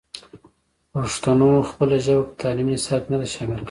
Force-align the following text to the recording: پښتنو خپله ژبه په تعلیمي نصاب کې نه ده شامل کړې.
پښتنو 0.93 1.49
خپله 1.69 1.95
ژبه 2.05 2.23
په 2.27 2.33
تعلیمي 2.41 2.73
نصاب 2.77 3.01
کې 3.03 3.09
نه 3.11 3.17
ده 3.21 3.27
شامل 3.33 3.51
کړې. 3.51 3.59